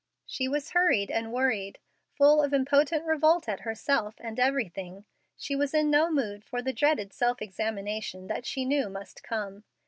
[0.25, 1.77] She was hurried and worried,
[2.15, 5.05] full of impotent revolt at herself and everything.
[5.37, 9.63] She was in no mood for the dreaded self examination that she knew must come.